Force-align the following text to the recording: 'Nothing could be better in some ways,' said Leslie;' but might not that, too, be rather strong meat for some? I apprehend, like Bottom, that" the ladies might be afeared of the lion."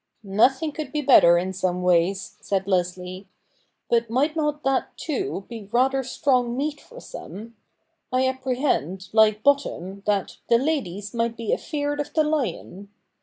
'Nothing 0.23 0.71
could 0.71 0.91
be 0.91 1.03
better 1.03 1.37
in 1.37 1.53
some 1.53 1.83
ways,' 1.83 2.35
said 2.41 2.65
Leslie;' 2.65 3.27
but 3.91 4.09
might 4.09 4.35
not 4.35 4.63
that, 4.63 4.97
too, 4.97 5.45
be 5.47 5.69
rather 5.71 6.01
strong 6.01 6.57
meat 6.57 6.81
for 6.81 6.99
some? 6.99 7.55
I 8.11 8.25
apprehend, 8.27 9.09
like 9.13 9.43
Bottom, 9.43 10.01
that" 10.07 10.37
the 10.49 10.57
ladies 10.57 11.13
might 11.13 11.37
be 11.37 11.53
afeared 11.53 11.99
of 11.99 12.15
the 12.15 12.23
lion." 12.23 12.89